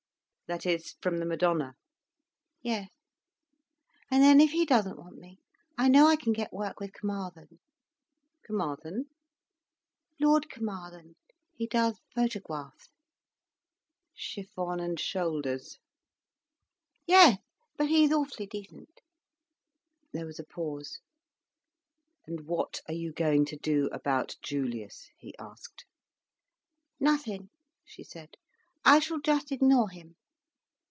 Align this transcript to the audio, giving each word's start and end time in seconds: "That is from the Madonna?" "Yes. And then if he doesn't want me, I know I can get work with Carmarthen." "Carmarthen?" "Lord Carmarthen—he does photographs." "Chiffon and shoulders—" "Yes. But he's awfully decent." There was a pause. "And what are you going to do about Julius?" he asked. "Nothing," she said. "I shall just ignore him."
"That 0.51 0.65
is 0.65 0.95
from 1.01 1.19
the 1.19 1.25
Madonna?" 1.25 1.75
"Yes. 2.61 2.89
And 4.11 4.21
then 4.21 4.41
if 4.41 4.51
he 4.51 4.65
doesn't 4.65 4.97
want 4.99 5.15
me, 5.17 5.37
I 5.77 5.87
know 5.87 6.09
I 6.09 6.17
can 6.17 6.33
get 6.33 6.51
work 6.51 6.81
with 6.81 6.91
Carmarthen." 6.91 7.61
"Carmarthen?" 8.45 9.05
"Lord 10.19 10.49
Carmarthen—he 10.49 11.67
does 11.67 12.01
photographs." 12.13 12.89
"Chiffon 14.13 14.81
and 14.81 14.99
shoulders—" 14.99 15.79
"Yes. 17.07 17.37
But 17.77 17.87
he's 17.87 18.11
awfully 18.11 18.47
decent." 18.47 18.99
There 20.11 20.25
was 20.25 20.37
a 20.37 20.43
pause. 20.43 20.99
"And 22.27 22.45
what 22.45 22.81
are 22.89 22.93
you 22.93 23.13
going 23.13 23.45
to 23.45 23.55
do 23.55 23.85
about 23.93 24.35
Julius?" 24.41 25.11
he 25.17 25.33
asked. 25.39 25.85
"Nothing," 26.99 27.51
she 27.85 28.03
said. 28.03 28.35
"I 28.83 28.99
shall 28.99 29.21
just 29.21 29.53
ignore 29.53 29.89
him." 29.91 30.17